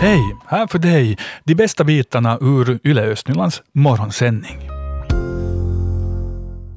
Hej! 0.00 0.36
Här 0.46 0.66
för 0.66 0.78
dig 0.78 1.18
de 1.44 1.54
bästa 1.54 1.84
bitarna 1.84 2.38
ur 2.40 2.78
Yle 2.84 3.02
Östnylands 3.02 3.62
morgonsändning. 3.72 4.70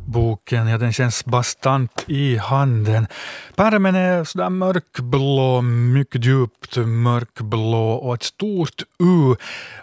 Boken, 0.05 0.67
ja 0.67 0.77
den 0.77 0.93
känns 0.93 1.25
bastant 1.25 2.05
i 2.07 2.37
handen. 2.37 3.07
Pärmen 3.55 3.95
är 3.95 4.23
sådär 4.23 4.49
mörkblå, 4.49 5.61
mycket 5.61 6.25
djupt 6.25 6.77
mörkblå 6.77 7.91
och 7.91 8.13
ett 8.13 8.23
stort 8.23 8.83
U 8.99 9.35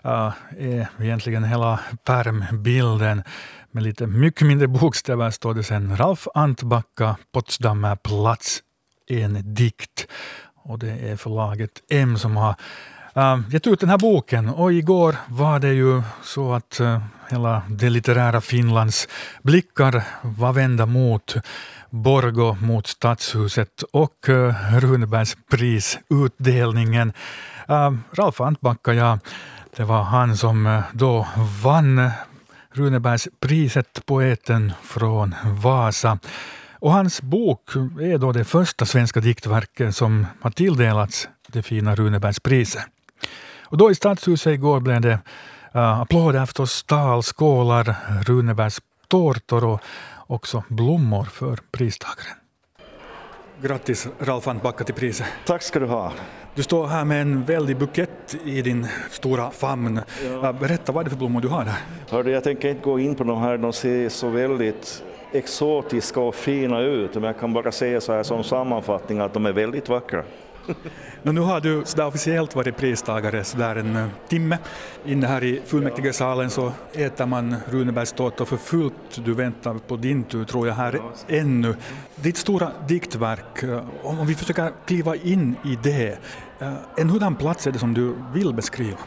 äh, 0.04 0.32
är 0.58 0.88
egentligen 1.00 1.44
hela 1.44 1.80
pärmbilden. 2.04 3.22
Med 3.70 3.82
lite 3.82 4.06
mycket 4.06 4.46
mindre 4.46 4.68
bokstäver 4.68 5.30
står 5.30 5.54
det 5.54 5.62
sen 5.62 5.96
Ralf 5.96 6.28
Antbacka, 6.34 7.16
Potsdamer 7.32 7.96
plats, 7.96 8.62
en 9.08 9.54
dikt. 9.54 10.06
Och 10.64 10.78
det 10.78 10.92
är 10.92 11.16
förlaget 11.16 11.70
M 11.90 12.18
som 12.18 12.36
har 12.36 12.54
Ehm, 13.18 13.44
jag 13.44 13.52
gett 13.54 13.66
ut 13.66 13.80
den 13.80 13.88
här 13.88 13.98
boken. 13.98 14.48
Och 14.48 14.72
igår 14.72 15.16
var 15.28 15.58
det 15.58 15.72
ju 15.72 16.02
så 16.22 16.52
att 16.52 16.80
eh, 16.80 17.02
hela 17.30 17.62
det 17.68 17.90
litterära 17.90 18.40
Finlands 18.40 19.08
blickar 19.42 20.02
var 20.22 20.52
vända 20.52 20.86
mot 20.86 21.34
Borgo, 21.90 22.56
mot 22.60 22.86
Stadshuset 22.86 23.82
och 23.92 24.28
uh, 24.28 24.54
Uh, 27.68 27.96
Ralf 28.12 28.40
Antbacka, 28.40 28.94
ja, 28.94 29.18
det 29.76 29.84
var 29.84 30.02
han 30.02 30.36
som 30.36 30.66
eh, 30.66 30.80
då 30.92 31.26
vann 31.62 32.10
Runebergspriset, 32.72 34.06
poeten 34.06 34.72
från 34.82 35.34
Vasa. 35.44 36.18
Och 36.72 36.92
hans 36.92 37.22
bok 37.22 37.70
är 38.00 38.18
då 38.18 38.32
det 38.32 38.44
första 38.44 38.86
svenska 38.86 39.20
diktverket 39.20 39.96
som 39.96 40.26
har 40.40 40.50
tilldelats 40.50 41.28
det 41.48 41.62
fina 41.62 41.94
Runebergspriset. 41.94 42.84
Och 43.62 43.76
då 43.76 43.90
i 43.90 43.94
Stadshuset 43.94 44.52
igår 44.52 44.80
blev 44.80 45.00
det 45.00 45.18
uh, 45.74 46.00
applåder 46.00 46.46
förstås, 46.46 46.82
tal, 46.82 47.22
skålar, 47.22 47.96
Runebergstårtor 48.26 49.64
och 49.64 49.80
också 50.26 50.62
blommor 50.68 51.24
för 51.24 51.58
pristagaren. 51.72 52.36
Grattis 53.62 54.08
Ralf 54.20 54.48
Antbacka 54.48 54.84
till 54.84 54.94
priset. 54.94 55.26
Tack 55.46 55.62
ska 55.62 55.78
du 55.78 55.86
ha. 55.86 56.12
Du 56.54 56.62
står 56.62 56.86
här 56.86 57.04
med 57.04 57.22
en 57.22 57.44
väldig 57.44 57.78
bukett 57.78 58.36
i 58.44 58.62
din 58.62 58.86
stora 59.10 59.50
famn. 59.50 60.00
Ja. 60.42 60.52
Berätta, 60.52 60.92
vad 60.92 61.00
är 61.00 61.04
det 61.04 61.10
för 61.10 61.16
blommor 61.16 61.40
du 61.40 61.48
har 61.48 61.64
där? 61.64 61.74
Hörde, 62.10 62.30
jag 62.30 62.44
tänker 62.44 62.68
inte 62.68 62.82
gå 62.82 62.98
in 62.98 63.14
på 63.14 63.24
de 63.24 63.38
här, 63.38 63.58
de 63.58 63.72
ser 63.72 64.08
så 64.08 64.28
väldigt 64.28 65.02
exotiska 65.32 66.20
och 66.20 66.34
fina 66.34 66.80
ut, 66.80 67.14
men 67.14 67.22
jag 67.22 67.40
kan 67.40 67.52
bara 67.52 67.72
säga 67.72 68.00
så 68.00 68.12
här 68.12 68.22
som 68.22 68.44
sammanfattning 68.44 69.18
att 69.18 69.34
de 69.34 69.46
är 69.46 69.52
väldigt 69.52 69.88
vackra. 69.88 70.22
No, 71.22 71.32
nu 71.32 71.40
har 71.40 71.60
du 71.60 71.82
sådär 71.84 72.06
officiellt 72.06 72.56
varit 72.56 72.76
pristagare 72.76 73.44
sådär 73.44 73.76
en 73.76 73.96
eh, 73.96 74.06
timme. 74.28 74.58
Inne 75.06 75.26
här 75.26 75.44
i 75.44 75.60
fullmäktigesalen 75.64 76.50
så 76.50 76.72
äter 76.92 77.26
man 77.26 77.56
Runebergstårta 77.70 78.44
för 78.44 78.56
fullt. 78.56 79.24
Du 79.24 79.34
väntar 79.34 79.74
på 79.74 79.96
din 79.96 80.24
tur 80.24 80.44
tror 80.44 80.66
jag 80.66 80.74
här 80.74 81.00
ännu. 81.28 81.74
Ditt 82.14 82.36
stora 82.36 82.70
diktverk, 82.88 83.62
eh, 83.62 83.82
om 84.02 84.26
vi 84.26 84.34
försöker 84.34 84.72
kliva 84.86 85.16
in 85.16 85.56
i 85.64 85.78
det, 85.82 86.18
eh, 86.58 86.74
en 86.96 87.10
hurdan 87.10 87.36
plats 87.36 87.66
är 87.66 87.72
det 87.72 87.78
som 87.78 87.94
du 87.94 88.14
vill 88.34 88.54
beskriva? 88.54 88.98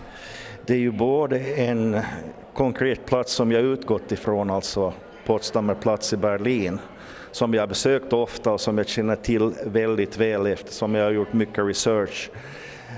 Det 0.66 0.74
är 0.74 0.80
ju 0.80 0.92
både 0.92 1.40
en 1.40 2.02
konkret 2.54 3.06
plats 3.06 3.34
som 3.34 3.52
jag 3.52 3.62
utgått 3.62 4.12
ifrån, 4.12 4.50
alltså 4.50 4.94
Potsdamer 5.26 5.74
plats 5.74 6.14
i 6.14 6.18
Berlin, 6.18 6.80
som 7.32 7.54
jag 7.54 7.70
besökt 7.70 8.14
ofta 8.14 8.52
och 8.52 8.62
som 8.62 8.78
jag 8.78 8.88
känner 8.88 9.16
till 9.16 9.54
väldigt 9.66 10.18
väl 10.18 10.48
eftersom 10.48 10.96
jag 10.96 11.04
har 11.04 11.12
gjort 11.12 11.34
mycket 11.34 11.66
research. 11.66 12.30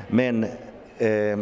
Men 0.07 0.43
eh, 0.97 1.39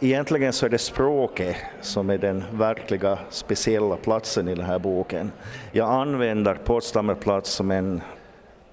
egentligen 0.00 0.52
så 0.52 0.66
är 0.66 0.70
det 0.70 0.78
språket 0.78 1.56
som 1.80 2.10
är 2.10 2.18
den 2.18 2.44
verkliga 2.52 3.18
speciella 3.30 3.96
platsen 3.96 4.48
i 4.48 4.54
den 4.54 4.64
här 4.64 4.78
boken. 4.78 5.32
Jag 5.72 5.90
använder 5.90 6.54
Potsdamer 6.54 7.14
plats 7.14 7.50
som 7.50 7.70
en 7.70 8.00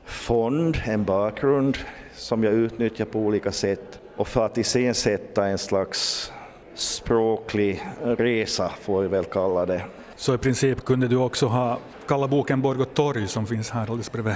fond, 0.06 0.78
en 0.86 1.04
bakgrund 1.04 1.78
som 2.14 2.44
jag 2.44 2.54
utnyttjar 2.54 3.06
på 3.06 3.20
olika 3.20 3.52
sätt 3.52 4.00
och 4.16 4.28
för 4.28 4.46
att 4.46 4.58
iscensätta 4.58 5.48
en 5.48 5.58
slags 5.58 6.32
språklig 6.74 7.84
resa, 8.04 8.72
får 8.82 9.02
vi 9.02 9.08
väl 9.08 9.26
kalla 9.26 9.66
det. 9.66 9.82
Så 10.16 10.34
i 10.34 10.38
princip 10.38 10.86
kunde 10.86 11.08
du 11.08 11.16
också 11.16 11.48
ha 11.48 11.80
kalla 12.08 12.28
boken 12.28 12.62
Borgå 12.62 12.86
torg 12.86 13.28
som 13.28 13.48
finns 13.48 13.70
här 13.70 13.82
alldeles 13.82 14.12
bredvid? 14.12 14.36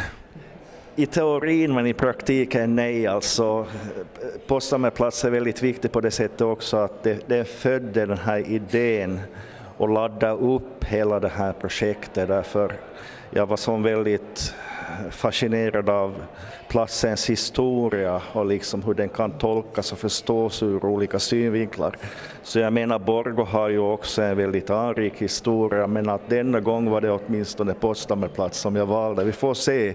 I 0.96 1.06
teorin 1.06 1.74
men 1.74 1.88
i 1.88 1.94
praktiken 1.94 2.76
nej. 2.76 3.08
Alltså, 3.08 3.66
Potsdamerplats 4.48 5.26
är 5.26 5.30
väldigt 5.30 5.64
viktigt 5.64 5.92
på 5.92 6.02
det 6.02 6.12
sättet 6.12 6.42
också 6.42 6.78
att 6.78 7.04
det, 7.04 7.30
det 7.30 7.46
födde 7.46 8.06
den 8.06 8.18
här 8.18 8.40
idén 8.40 9.20
och 9.78 9.90
ladda 9.90 10.32
upp 10.32 10.84
hela 10.84 11.20
det 11.20 11.30
här 11.30 11.54
projektet 11.54 12.28
därför 12.28 12.74
jag 13.32 13.46
var 13.46 13.58
som 13.58 13.84
väldigt 13.84 14.54
fascinerad 15.12 15.90
av 15.90 16.16
platsens 16.68 17.30
historia 17.30 18.22
och 18.34 18.46
liksom 18.46 18.84
hur 18.84 18.94
den 18.94 19.10
kan 19.10 19.32
tolkas 19.32 19.92
och 19.92 20.00
förstås 20.00 20.64
ur 20.64 20.86
olika 20.86 21.20
synvinklar. 21.20 21.98
Så 22.44 22.60
jag 22.60 22.74
menar, 22.74 23.00
Borgå 23.00 23.44
har 23.44 23.70
ju 23.70 23.80
också 23.80 24.22
en 24.22 24.38
väldigt 24.38 24.70
anrik 24.70 25.14
historia, 25.18 25.88
men 25.88 26.10
att 26.10 26.30
denna 26.30 26.60
gång 26.60 26.90
var 26.90 27.02
det 27.02 27.12
åtminstone 27.12 27.74
Potsdamerplats 27.74 28.60
som 28.60 28.76
jag 28.76 28.86
valde. 28.86 29.24
Vi 29.24 29.32
får 29.32 29.54
se, 29.54 29.94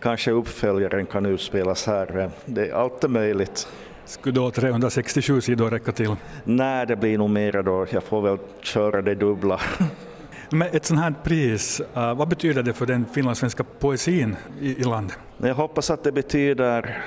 kanske 0.00 0.30
uppföljaren 0.30 1.06
kan 1.06 1.26
utspelas 1.26 1.86
här. 1.86 2.30
Det, 2.44 2.72
allt 2.72 3.04
är 3.04 3.08
möjligt. 3.08 3.68
Skulle 4.06 4.34
då 4.34 4.50
367 4.50 5.40
sidor 5.40 5.70
räcka 5.70 5.92
till? 5.92 6.16
Nej, 6.44 6.86
det 6.86 6.96
blir 6.96 7.18
nog 7.18 7.30
mera 7.30 7.62
då. 7.62 7.86
Jag 7.90 8.02
får 8.02 8.20
väl 8.20 8.38
köra 8.62 9.02
det 9.02 9.14
dubbla. 9.14 9.60
Men 10.54 10.68
ett 10.72 10.84
sånt 10.84 11.00
här 11.00 11.14
pris, 11.22 11.80
eh, 11.94 12.14
vad 12.14 12.28
betyder 12.28 12.62
det 12.62 12.72
för 12.72 12.86
den 12.86 13.06
finlandssvenska 13.06 13.64
poesin 13.64 14.36
i, 14.60 14.80
i 14.80 14.84
landet? 14.84 15.18
Jag 15.38 15.54
hoppas 15.54 15.90
att 15.90 16.04
det 16.04 16.12
betyder 16.12 17.04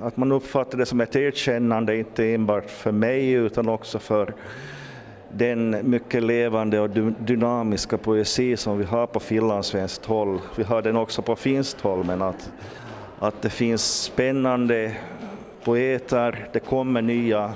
att 0.00 0.16
man 0.16 0.32
uppfattar 0.32 0.78
det 0.78 0.86
som 0.86 1.00
ett 1.00 1.16
erkännande, 1.16 1.96
inte 1.96 2.34
enbart 2.34 2.70
för 2.70 2.92
mig 2.92 3.30
utan 3.30 3.68
också 3.68 3.98
för 3.98 4.34
den 5.32 5.90
mycket 5.90 6.22
levande 6.22 6.80
och 6.80 6.90
dynamiska 7.18 7.98
poesi 7.98 8.56
som 8.56 8.78
vi 8.78 8.84
har 8.84 9.06
på 9.06 9.20
finlandssvenskt 9.20 10.06
håll. 10.06 10.40
Vi 10.56 10.62
har 10.62 10.82
den 10.82 10.96
också 10.96 11.22
på 11.22 11.36
finskt 11.36 11.80
håll, 11.80 12.04
men 12.04 12.22
att, 12.22 12.52
att 13.18 13.42
det 13.42 13.50
finns 13.50 14.02
spännande 14.02 14.96
poeter, 15.64 16.48
det 16.52 16.60
kommer 16.60 17.02
nya 17.02 17.52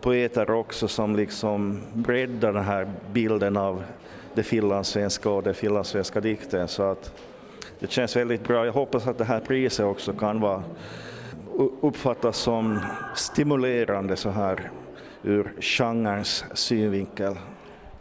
poeter 0.00 0.50
också 0.50 0.88
som 0.88 1.16
liksom 1.16 1.80
breddar 1.92 2.52
den 2.52 2.64
här 2.64 2.86
bilden 3.12 3.56
av 3.56 3.82
det 4.34 4.42
finlandssvenska 4.42 5.30
och 5.30 5.42
det 5.42 5.54
finlandssvenska 5.54 6.20
dikten. 6.20 6.68
Så 6.68 6.82
att 6.82 7.12
det 7.78 7.90
känns 7.90 8.16
väldigt 8.16 8.44
bra. 8.48 8.66
Jag 8.66 8.72
hoppas 8.72 9.06
att 9.06 9.18
det 9.18 9.24
här 9.24 9.40
priset 9.40 9.86
också 9.86 10.12
kan 10.12 10.40
vara, 10.40 10.62
uppfattas 11.80 12.36
som 12.36 12.80
stimulerande 13.14 14.16
så 14.16 14.30
här 14.30 14.70
ur 15.22 15.52
genrens 15.60 16.44
synvinkel. 16.54 17.36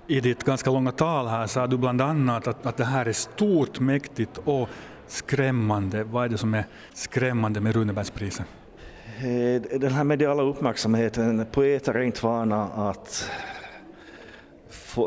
I 0.07 0.19
ditt 0.19 0.43
ganska 0.43 0.71
långa 0.71 0.91
tal 0.91 1.27
här 1.27 1.47
sa 1.47 1.67
du 1.67 1.77
bland 1.77 2.01
annat 2.01 2.47
att, 2.47 2.65
att 2.65 2.77
det 2.77 2.85
här 2.85 3.05
är 3.05 3.13
stort, 3.13 3.79
mäktigt 3.79 4.39
och 4.43 4.69
skrämmande. 5.07 6.03
Vad 6.03 6.25
är 6.25 6.29
det 6.29 6.37
som 6.37 6.53
är 6.53 6.65
skrämmande 6.93 7.59
med 7.59 7.75
Runebergspriset? 7.75 8.45
Eh, 9.17 9.79
den 9.79 9.91
här 9.91 10.03
mediala 10.03 10.43
uppmärksamheten, 10.43 11.45
poeter 11.51 11.93
är 11.93 12.01
inte 12.01 12.25
vana 12.25 12.63
att 12.63 13.29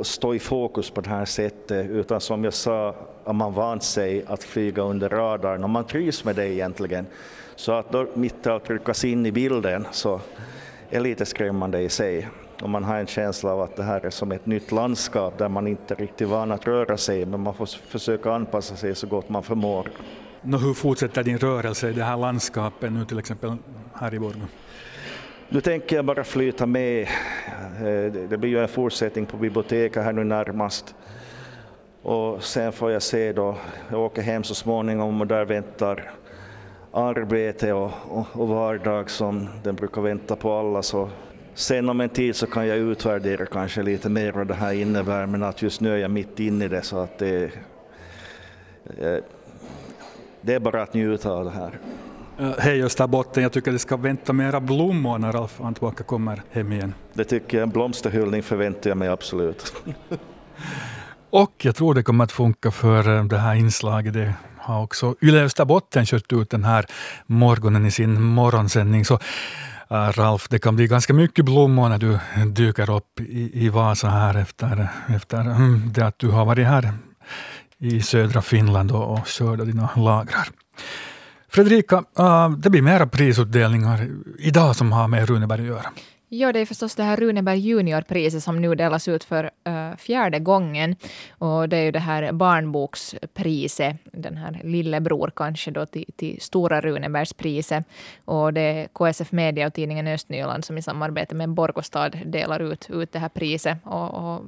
stå 0.02 0.34
i 0.34 0.38
fokus 0.38 0.90
på 0.90 1.00
det 1.00 1.10
här 1.10 1.24
sättet, 1.24 1.90
utan 1.90 2.20
som 2.20 2.44
jag 2.44 2.54
sa, 2.54 2.94
har 3.24 3.32
man 3.32 3.54
vant 3.54 3.82
sig 3.82 4.24
att 4.26 4.44
flyga 4.44 4.82
under 4.82 5.08
radarn 5.08 5.64
och 5.64 5.70
man 5.70 5.84
trivs 5.84 6.24
med 6.24 6.36
det 6.36 6.48
egentligen. 6.48 7.06
Så 7.56 7.72
att 7.72 7.92
då 7.92 8.06
mitt 8.14 8.46
att 8.46 8.64
tryckas 8.64 9.04
in 9.04 9.26
i 9.26 9.32
bilden 9.32 9.86
så 9.92 10.20
är 10.90 11.00
lite 11.00 11.26
skrämmande 11.26 11.80
i 11.80 11.88
sig. 11.88 12.28
Och 12.62 12.70
man 12.70 12.84
har 12.84 12.96
en 12.96 13.06
känsla 13.06 13.52
av 13.52 13.60
att 13.60 13.76
det 13.76 13.82
här 13.82 14.06
är 14.06 14.10
som 14.10 14.32
ett 14.32 14.46
nytt 14.46 14.72
landskap 14.72 15.38
där 15.38 15.48
man 15.48 15.66
inte 15.66 15.94
är 15.94 15.98
riktigt 15.98 16.28
van 16.28 16.52
att 16.52 16.66
röra 16.66 16.96
sig, 16.96 17.26
men 17.26 17.40
man 17.40 17.54
får 17.54 17.66
försöka 17.66 18.32
anpassa 18.32 18.76
sig 18.76 18.94
så 18.94 19.06
gott 19.06 19.28
man 19.28 19.42
förmår. 19.42 19.88
Nå, 20.42 20.58
hur 20.58 20.74
fortsätter 20.74 21.22
din 21.22 21.38
rörelse 21.38 21.90
i 21.90 21.92
det 21.92 22.04
här 22.04 22.16
landskapet 22.16 22.92
nu 22.92 23.04
till 23.04 23.18
exempel 23.18 23.56
här 23.94 24.14
i 24.14 24.18
Borgå? 24.18 24.46
Nu 25.48 25.60
tänker 25.60 25.96
jag 25.96 26.04
bara 26.04 26.24
flyta 26.24 26.66
med. 26.66 27.02
Eh, 27.02 28.12
det 28.28 28.38
blir 28.38 28.50
ju 28.50 28.62
en 28.62 28.68
fortsättning 28.68 29.26
på 29.26 29.36
biblioteket 29.36 30.04
här 30.04 30.12
nu 30.12 30.24
närmast. 30.24 30.94
Och 32.02 32.42
sen 32.44 32.72
får 32.72 32.90
jag 32.90 33.02
se 33.02 33.32
då, 33.32 33.56
jag 33.90 34.00
åker 34.00 34.22
hem 34.22 34.44
så 34.44 34.54
småningom 34.54 35.20
och 35.20 35.26
där 35.26 35.44
väntar 35.44 36.10
arbete 36.92 37.72
och, 37.72 37.90
och, 38.08 38.26
och 38.32 38.48
vardag 38.48 39.10
som 39.10 39.48
den 39.62 39.74
brukar 39.74 40.02
vänta 40.02 40.36
på 40.36 40.52
alla. 40.52 40.82
Så 40.82 41.10
sen 41.54 41.88
om 41.88 42.00
en 42.00 42.08
tid 42.08 42.36
så 42.36 42.46
kan 42.46 42.66
jag 42.66 42.78
utvärdera 42.78 43.46
kanske 43.46 43.82
lite 43.82 44.08
mer 44.08 44.32
vad 44.32 44.46
det 44.46 44.54
här 44.54 44.72
innebär, 44.72 45.26
men 45.26 45.42
att 45.42 45.62
just 45.62 45.80
nu 45.80 45.92
är 45.92 45.96
jag 45.96 46.10
mitt 46.10 46.40
inne 46.40 46.64
i 46.64 46.68
det 46.68 46.82
så 46.82 46.98
att 46.98 47.18
det, 47.18 47.44
eh, 48.98 49.18
det 50.40 50.54
är 50.54 50.60
bara 50.60 50.82
att 50.82 50.94
njuta 50.94 51.30
av 51.30 51.44
det 51.44 51.50
här. 51.50 51.78
Uh, 52.40 52.54
hej 52.58 52.82
Österbotten, 52.82 53.42
jag 53.42 53.52
tycker 53.52 53.72
det 53.72 53.78
ska 53.78 53.96
vänta 53.96 54.32
mera 54.32 54.60
blommor 54.60 55.18
när 55.18 55.32
Ralf 55.32 55.60
Antwaka 55.60 56.04
kommer 56.04 56.42
hem 56.50 56.72
igen. 56.72 56.94
Det 57.12 57.24
tycker 57.24 57.56
jag, 57.58 57.62
en 57.62 57.70
blomsterhyllning 57.70 58.42
förväntar 58.42 58.90
jag 58.90 58.96
mig 58.96 59.08
absolut. 59.08 59.74
Och 61.30 61.52
jag 61.62 61.76
tror 61.76 61.94
det 61.94 62.02
kommer 62.02 62.24
att 62.24 62.32
funka 62.32 62.70
för 62.70 63.28
det 63.28 63.38
här 63.38 63.54
inslaget. 63.54 64.12
Det 64.12 64.34
har 64.58 64.82
också 64.82 65.14
Yle 65.22 65.44
Österbotten 65.44 66.06
kört 66.06 66.32
ut 66.32 66.50
den 66.50 66.64
här 66.64 66.86
morgonen 67.26 67.86
i 67.86 67.90
sin 67.90 68.22
morgonsändning. 68.22 69.04
Så 69.04 69.14
uh, 69.14 69.18
Ralf, 69.90 70.48
det 70.48 70.58
kan 70.58 70.76
bli 70.76 70.86
ganska 70.86 71.14
mycket 71.14 71.44
blommor 71.44 71.88
när 71.88 71.98
du 71.98 72.18
dyker 72.46 72.90
upp 72.90 73.20
i, 73.20 73.64
i 73.64 73.68
Vasa 73.68 74.08
här 74.08 74.36
efter, 74.36 74.88
efter 75.08 75.48
um, 75.48 75.92
det 75.94 76.06
att 76.06 76.18
du 76.18 76.28
har 76.28 76.44
varit 76.44 76.66
här 76.66 76.92
i 77.78 78.02
södra 78.02 78.42
Finland 78.42 78.92
och, 78.92 79.12
och 79.12 79.28
skördat 79.28 79.66
dina 79.66 79.90
lagrar. 79.96 80.48
Fredrika, 81.56 82.04
ah, 82.14 82.48
det 82.48 82.70
blir 82.70 82.82
mera 82.82 83.06
prisutdelningar 83.06 84.08
idag 84.38 84.76
som 84.76 84.92
har 84.92 85.08
med 85.08 85.28
Runeberg 85.28 85.60
att 85.60 85.66
göra. 85.66 85.86
Ja, 86.28 86.52
det 86.52 86.60
är 86.60 86.66
förstås 86.66 86.94
det 86.94 87.02
här 87.02 87.16
Runeberg 87.16 87.58
juniorpriset 87.58 88.42
som 88.42 88.60
nu 88.60 88.74
delas 88.74 89.08
ut 89.08 89.24
för 89.24 89.50
uh, 89.68 89.96
fjärde 89.96 90.38
gången. 90.38 90.96
Och 91.30 91.68
det 91.68 91.76
är 91.76 91.82
ju 91.82 91.90
det 91.90 91.98
här 91.98 92.32
barnbokspriset, 92.32 93.96
den 94.04 94.36
här 94.36 94.60
lillebror 94.64 95.32
kanske 95.36 95.70
då 95.70 95.86
till, 95.86 96.04
till 96.16 96.40
Stora 96.40 96.80
Runebergspriset. 96.80 97.84
Och 98.24 98.52
det 98.52 98.60
är 98.60 98.86
KSF 98.86 99.32
Media 99.32 99.66
och 99.66 99.74
tidningen 99.74 100.06
Östnyland 100.06 100.64
som 100.64 100.78
i 100.78 100.82
samarbete 100.82 101.34
med 101.34 101.48
Borgostad 101.48 102.10
delar 102.24 102.60
ut, 102.72 102.90
ut 102.90 103.12
det 103.12 103.18
här 103.18 103.28
priset. 103.28 103.78
Och, 103.84 104.14
och 104.14 104.42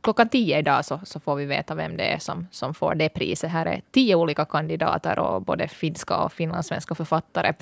klockan 0.00 0.28
tio 0.28 0.58
idag 0.58 0.84
så, 0.84 1.00
så 1.04 1.20
får 1.20 1.36
vi 1.36 1.44
veta 1.44 1.74
vem 1.74 1.96
det 1.96 2.04
är 2.04 2.18
som, 2.18 2.46
som 2.50 2.74
får 2.74 2.94
det 2.94 3.08
priset. 3.08 3.50
Här 3.50 3.66
är 3.66 3.80
tio 3.90 4.14
olika 4.14 4.44
kandidater 4.44 5.18
och 5.18 5.42
både 5.42 5.68
finska 5.68 6.16
och 6.16 6.32
finlandssvenska 6.32 6.94
författare. 6.94 7.52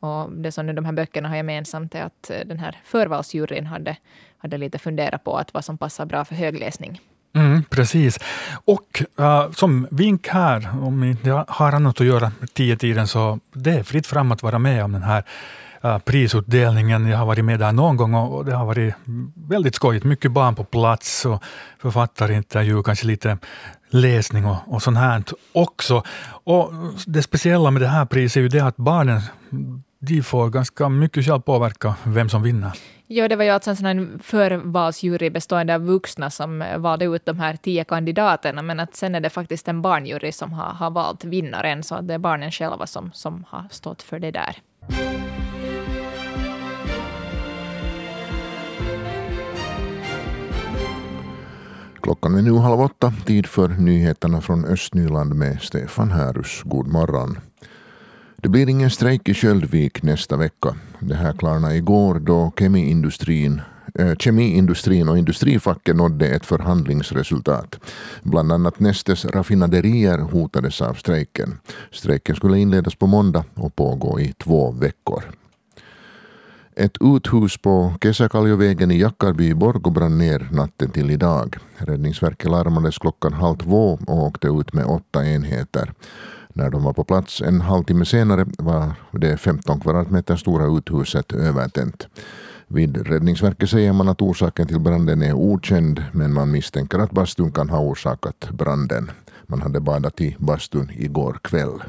Och 0.00 0.32
det 0.32 0.52
som 0.52 0.74
de 0.74 0.84
här 0.84 0.92
böckerna 0.92 1.28
har 1.28 1.36
gemensamt 1.36 1.94
är 1.94 2.02
att 2.02 2.30
eh, 2.30 2.38
den 2.46 2.58
här 2.58 2.80
förvalsjuryn 2.84 3.66
hade, 3.66 3.96
hade 4.38 4.58
lite 4.58 4.78
funderat 4.78 5.24
på 5.24 5.36
att 5.36 5.54
vad 5.54 5.64
som 5.64 5.78
passar 5.78 6.06
bra 6.06 6.24
för 6.24 6.34
högläsning. 6.34 7.00
Mm, 7.34 7.62
precis. 7.70 8.18
Och 8.64 9.02
uh, 9.20 9.50
som 9.50 9.86
vink 9.90 10.28
här, 10.28 10.68
om 10.82 11.00
ni 11.00 11.30
har 11.48 11.72
annat 11.72 12.00
att 12.00 12.06
göra 12.06 12.32
tio 12.52 12.76
tiden, 12.76 13.06
så 13.06 13.38
det 13.52 13.70
är 13.70 13.82
fritt 13.82 14.06
fram 14.06 14.32
att 14.32 14.42
vara 14.42 14.58
med 14.58 14.84
om 14.84 14.92
den 14.92 15.02
här 15.02 15.24
uh, 15.84 15.98
prisutdelningen. 15.98 17.06
Jag 17.06 17.18
har 17.18 17.26
varit 17.26 17.44
med 17.44 17.60
där 17.60 17.72
någon 17.72 17.96
gång 17.96 18.14
och 18.14 18.44
det 18.44 18.54
har 18.54 18.66
varit 18.66 18.94
väldigt 19.34 19.74
skojigt. 19.74 20.04
Mycket 20.04 20.32
barn 20.32 20.54
på 20.54 20.64
plats 20.64 21.26
och 21.26 21.42
författarintervju, 21.78 22.82
kanske 22.82 23.06
lite 23.06 23.38
läsning 23.90 24.46
och, 24.46 24.56
och 24.66 24.82
sånt 24.82 24.98
här 24.98 25.22
också. 25.52 26.02
Och 26.44 26.72
det 27.06 27.22
speciella 27.22 27.70
med 27.70 27.82
det 27.82 27.88
här 27.88 28.06
priset 28.06 28.36
är 28.36 28.40
ju 28.40 28.48
det 28.48 28.60
att 28.60 28.76
barnen 28.76 29.20
de 30.00 30.22
får 30.22 30.50
ganska 30.50 30.88
mycket 30.88 31.24
själv 31.24 31.40
påverka 31.40 31.94
vem 32.04 32.28
som 32.28 32.42
vinner. 32.42 32.72
Ja, 33.06 33.28
det 33.28 33.36
var 33.36 33.44
ju 33.44 33.50
alltså 33.50 33.70
en 33.70 33.76
sån 33.76 34.18
förvalsjury 34.22 35.30
bestående 35.30 35.74
av 35.74 35.80
vuxna 35.80 36.30
som 36.30 36.64
valde 36.76 37.04
ut 37.04 37.26
de 37.26 37.38
här 37.38 37.56
tio 37.56 37.84
kandidaterna, 37.84 38.62
men 38.62 38.80
att 38.80 38.96
sen 38.96 39.14
är 39.14 39.20
det 39.20 39.30
faktiskt 39.30 39.68
en 39.68 39.82
barnjury 39.82 40.32
som 40.32 40.52
har, 40.52 40.72
har 40.72 40.90
valt 40.90 41.24
vinnaren, 41.24 41.82
så 41.82 42.00
det 42.00 42.14
är 42.14 42.18
barnen 42.18 42.50
själva 42.50 42.86
som, 42.86 43.10
som 43.14 43.44
har 43.48 43.64
stått 43.70 44.02
för 44.02 44.18
det 44.18 44.30
där. 44.30 44.56
Klockan 52.02 52.34
är 52.34 52.42
nu 52.42 52.58
halv 52.58 52.80
åtta, 52.80 53.12
tid 53.26 53.46
för 53.46 53.68
nyheterna 53.68 54.40
från 54.40 54.64
Östnyland 54.64 55.34
med 55.34 55.62
Stefan 55.62 56.10
Härus. 56.10 56.62
God 56.64 56.86
morgon. 56.86 57.38
Det 58.42 58.48
blir 58.48 58.68
ingen 58.68 58.90
strejk 58.90 59.28
i 59.28 59.34
Sköldvik 59.34 60.02
nästa 60.02 60.36
vecka. 60.36 60.74
Det 60.98 61.14
här 61.14 61.32
klarnade 61.32 61.76
igår 61.76 62.18
då 62.18 62.52
kemiindustrin 62.58 63.60
eh, 63.94 64.14
Kemiindustrin 64.18 65.08
och 65.08 65.18
industrifacken 65.18 65.96
nådde 65.96 66.26
ett 66.26 66.46
förhandlingsresultat. 66.46 67.80
Bland 68.22 68.52
annat 68.52 68.80
Nestes 68.80 69.24
raffinaderier 69.24 70.18
hotades 70.18 70.80
av 70.80 70.94
strejken. 70.94 71.58
Strejken 71.92 72.36
skulle 72.36 72.58
inledas 72.58 72.94
på 72.94 73.06
måndag 73.06 73.44
och 73.54 73.76
pågå 73.76 74.20
i 74.20 74.32
två 74.38 74.70
veckor. 74.70 75.22
Ett 76.76 76.96
uthus 77.00 77.58
på 77.58 77.94
Kesäkaljovägen 78.02 78.90
i 78.90 79.00
Jackarby 79.00 79.48
i 79.48 79.54
Borgå 79.54 79.90
brann 79.90 80.18
ner 80.18 80.48
natten 80.52 80.90
till 80.90 81.10
idag. 81.10 81.56
Räddningsverket 81.76 82.50
larmades 82.50 82.98
klockan 82.98 83.32
halv 83.32 83.56
två 83.56 83.98
och 84.06 84.26
åkte 84.26 84.48
ut 84.48 84.72
med 84.72 84.84
åtta 84.84 85.26
enheter. 85.26 85.92
När 86.52 86.70
de 86.70 86.82
var 86.82 86.92
på 86.92 87.04
plats 87.04 87.42
en 87.42 87.60
halvtimme 87.60 88.04
senare 88.04 88.46
var 88.58 88.92
det 89.12 89.36
15 89.36 89.80
kvadratmeter 89.80 90.36
stora 90.36 90.78
uthuset 90.78 91.32
övertänt. 91.32 92.08
Vid 92.66 93.06
Räddningsverket 93.06 93.70
säger 93.70 93.92
man 93.92 94.08
att 94.08 94.22
orsaken 94.22 94.66
till 94.66 94.80
branden 94.80 95.22
är 95.22 95.32
okänd 95.32 96.04
men 96.12 96.32
man 96.32 96.50
misstänker 96.50 96.98
att 96.98 97.10
bastun 97.10 97.52
kan 97.52 97.70
ha 97.70 97.80
orsakat 97.80 98.48
branden. 98.52 99.10
Man 99.46 99.62
hade 99.62 99.80
badat 99.80 100.20
i 100.20 100.36
bastun 100.38 100.90
igår 100.94 101.38
kväll. 101.42 101.82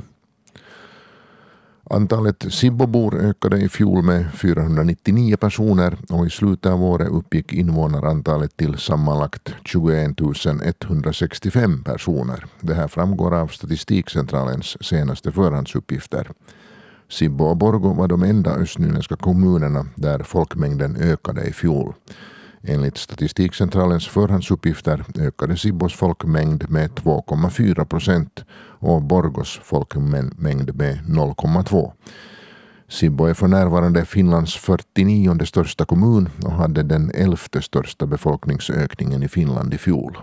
Antalet 1.94 2.46
Sibbobor 2.50 3.16
ökade 3.16 3.58
i 3.58 3.70
fjol 3.70 4.04
med 4.04 4.34
499 4.34 5.38
personer 5.38 5.98
och 6.10 6.28
i 6.28 6.30
slutet 6.30 6.72
av 6.72 6.84
året 6.84 7.12
uppgick 7.12 7.54
invånarantalet 7.54 8.58
till 8.58 8.78
sammanlagt 8.78 9.54
21 9.66 10.12
165 10.90 11.84
personer. 11.84 12.46
Det 12.62 12.74
här 12.74 12.88
framgår 12.88 13.36
av 13.36 13.48
Statistikcentralens 13.48 14.84
senaste 14.84 15.32
förhandsuppgifter. 15.32 16.32
Sibbo 17.10 17.46
och 17.46 17.58
Borgo 17.58 17.94
var 17.94 18.08
de 18.08 18.24
enda 18.24 18.52
östnyländska 18.52 19.16
kommunerna 19.16 19.86
där 19.96 20.24
folkmängden 20.24 20.96
ökade 20.96 21.42
i 21.42 21.54
fjol. 21.54 21.94
Enligt 22.64 22.98
Statistikcentralens 22.98 24.08
förhandsuppgifter 24.08 25.06
ökade 25.20 25.58
Sibbos 25.58 25.94
folkmängd 25.94 26.70
med 26.70 26.92
2,4 26.92 27.86
procent 27.86 28.46
och 28.80 29.02
Borgos 29.02 29.60
folkmängd 29.64 30.76
med 30.76 31.00
0,2. 31.08 31.92
Sibbo 32.88 33.26
är 33.26 33.34
för 33.34 33.48
närvarande 33.48 34.06
Finlands 34.06 34.56
49 34.56 35.46
största 35.46 35.86
kommun 35.86 36.30
och 36.46 36.52
hade 36.52 36.84
den 36.84 37.12
elfte 37.12 37.62
största 37.62 38.06
befolkningsökningen 38.06 39.24
i 39.24 39.28
Finland 39.28 39.74
i 39.74 39.78
fjol. 39.78 40.18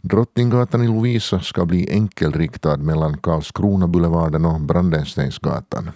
Drottninggatan 0.00 0.82
i 0.82 0.86
Lovisa 0.86 1.40
ska 1.40 1.64
bli 1.64 1.90
enkelriktad 1.90 2.76
mellan 2.76 3.18
Karlskrona-boulevarden 3.18 4.46
och 4.46 4.60
Brandensteinsgatan. 4.60 5.90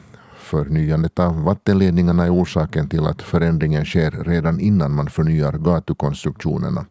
Förnyandet 0.47 1.19
av 1.19 1.43
vattenledningarna 1.45 2.25
är 2.25 2.35
orsaken 2.35 2.89
till 2.89 3.07
att 3.07 3.23
förändringen 3.23 3.85
sker 3.85 4.11
redan 4.11 4.61
innan 4.61 4.93
man 4.93 5.11
förnyar 5.11 5.53
gatukonstruktionerna. 5.53 6.87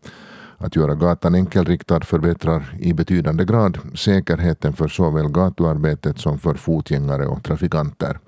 Att 0.57 0.75
göra 0.75 0.95
gatan 0.95 1.35
enkelriktad 1.35 2.01
förbättrar 2.01 2.77
i 2.79 2.93
betydande 2.93 3.45
grad 3.45 3.77
säkerheten 3.95 4.73
för 4.73 4.87
såväl 4.87 5.29
gatuarbetet 5.29 6.19
som 6.19 6.39
för 6.39 6.53
fotgängare 6.53 7.27
och 7.27 7.43
trafikanter. 7.43 8.19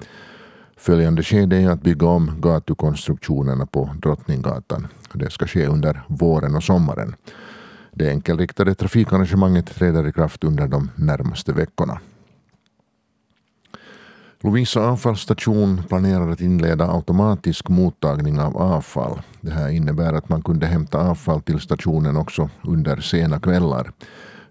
Följande 0.78 1.24
skede 1.24 1.58
är 1.58 1.70
att 1.70 1.82
bygga 1.82 2.08
om 2.08 2.32
gatukonstruktionerna 2.42 3.66
på 3.66 3.90
Drottninggatan. 4.02 4.88
Det 5.14 5.32
ska 5.32 5.48
ske 5.48 5.68
under 5.68 6.02
våren 6.08 6.56
och 6.56 6.64
sommaren. 6.64 7.16
Det 7.92 8.10
enkelriktade 8.10 8.76
trafikarrangemanget 8.76 9.76
träder 9.76 10.08
i 10.08 10.12
kraft 10.12 10.44
under 10.44 10.68
de 10.68 10.90
närmaste 10.96 11.54
veckorna. 11.54 12.00
Lovisa 14.42 14.90
avfallsstation 14.90 15.84
planerar 15.90 16.30
att 16.30 16.42
inleda 16.42 16.92
automatisk 16.92 17.70
mottagning 17.70 18.40
av 18.40 18.58
avfall. 18.58 19.22
Det 19.42 19.52
här 19.52 19.70
innebär 19.70 20.14
att 20.14 20.30
man 20.30 20.42
kunde 20.42 20.66
hämta 20.66 21.10
avfall 21.10 21.42
till 21.42 21.60
stationen 21.60 22.18
också 22.18 22.50
under 22.64 22.98
sena 22.98 23.40
kvällar. 23.40 23.92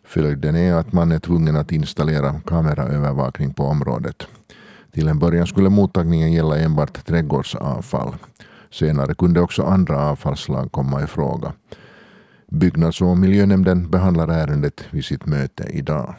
Följden 0.05 0.57
är 0.57 0.75
att 0.75 0.93
man 0.93 1.13
är 1.13 1.19
tvungen 1.19 1.57
att 1.57 1.73
installera 1.73 2.41
kameraövervakning 2.47 3.55
på 3.55 3.65
området. 3.65 4.27
Till 4.93 5.09
en 5.09 5.19
början 5.19 5.47
skulle 5.47 5.69
mottagningen 5.69 6.33
gälla 6.33 6.59
enbart 6.59 7.07
trädgårdsavfall. 7.07 8.15
Senare 8.71 9.15
kunde 9.15 9.41
också 9.41 9.63
andra 9.63 10.11
avfallsslag 10.11 10.73
komma 10.73 11.03
i 11.03 11.07
fråga. 11.07 11.53
Byggnads 12.51 13.01
och 13.01 13.19
miljönämnden 13.19 13.91
behandlar 13.91 14.29
ärendet 14.29 14.85
vid 14.91 15.05
sitt 15.05 15.27
möte 15.27 15.65
idag. 15.71 16.15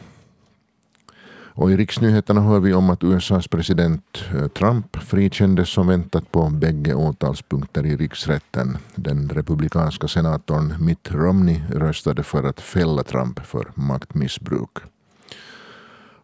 Och 1.58 1.72
i 1.72 1.76
riksnyheterna 1.76 2.40
hör 2.40 2.60
vi 2.60 2.74
om 2.74 2.90
att 2.90 3.04
USAs 3.04 3.48
president 3.48 4.24
eh, 4.34 4.48
Trump 4.48 4.96
frikändes 4.96 5.68
som 5.68 5.86
väntat 5.86 6.32
på 6.32 6.50
bägge 6.50 6.94
åtalspunkter 6.94 7.86
i 7.86 7.96
riksrätten. 7.96 8.78
Den 8.94 9.28
republikanska 9.28 10.08
senatorn 10.08 10.74
Mitt 10.80 11.10
Romney 11.10 11.60
röstade 11.70 12.22
för 12.22 12.44
att 12.44 12.60
fälla 12.60 13.02
Trump 13.02 13.46
för 13.46 13.72
maktmissbruk. 13.74 14.70